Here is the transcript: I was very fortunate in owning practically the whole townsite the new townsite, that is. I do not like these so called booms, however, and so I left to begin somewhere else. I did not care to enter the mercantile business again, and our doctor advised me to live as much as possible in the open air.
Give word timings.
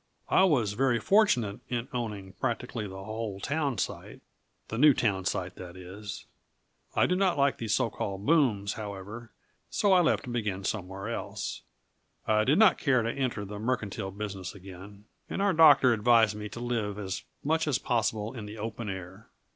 I 0.29 0.45
was 0.45 0.73
very 0.73 0.99
fortunate 0.99 1.59
in 1.69 1.87
owning 1.93 2.33
practically 2.33 2.87
the 2.87 3.03
whole 3.03 3.39
townsite 3.39 4.21
the 4.69 4.79
new 4.79 4.95
townsite, 4.95 5.53
that 5.57 5.77
is. 5.77 6.25
I 6.95 7.05
do 7.05 7.15
not 7.15 7.37
like 7.37 7.59
these 7.59 7.75
so 7.75 7.91
called 7.91 8.25
booms, 8.25 8.73
however, 8.73 9.19
and 9.19 9.29
so 9.69 9.93
I 9.93 9.99
left 10.01 10.23
to 10.23 10.31
begin 10.31 10.63
somewhere 10.63 11.09
else. 11.09 11.61
I 12.25 12.43
did 12.45 12.57
not 12.57 12.79
care 12.79 13.03
to 13.03 13.11
enter 13.13 13.45
the 13.45 13.59
mercantile 13.59 14.09
business 14.09 14.55
again, 14.55 15.05
and 15.29 15.39
our 15.39 15.53
doctor 15.53 15.93
advised 15.93 16.33
me 16.35 16.49
to 16.49 16.59
live 16.59 16.97
as 16.97 17.21
much 17.43 17.67
as 17.67 17.77
possible 17.77 18.33
in 18.33 18.47
the 18.47 18.57
open 18.57 18.89
air. 18.89 19.29